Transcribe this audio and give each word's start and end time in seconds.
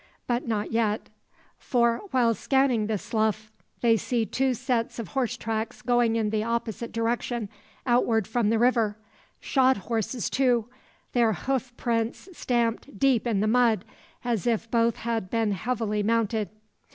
But 0.25 0.47
not 0.47 0.71
yet. 0.71 1.09
For 1.59 2.01
while 2.09 2.33
scanning 2.33 2.87
the 2.87 2.97
slough 2.97 3.51
they 3.81 3.97
see 3.97 4.25
two 4.25 4.55
sets 4.55 4.97
of 4.97 5.09
horse 5.09 5.37
tracks 5.37 5.83
going 5.83 6.15
in 6.15 6.31
the 6.31 6.43
opposite 6.43 6.91
direction 6.91 7.49
outward 7.85 8.27
from 8.27 8.49
the 8.49 8.57
river. 8.57 8.97
Shod 9.39 9.77
horses, 9.77 10.27
too; 10.27 10.67
their 11.13 11.33
hoof 11.33 11.77
prints 11.77 12.27
stamped 12.33 12.97
deep 12.97 13.27
in 13.27 13.41
the 13.41 13.47
mud, 13.47 13.85
as 14.25 14.47
if 14.47 14.71
both 14.71 14.95
had 14.95 15.29
been 15.29 15.51
heavily 15.51 16.01
mounted. 16.01 16.49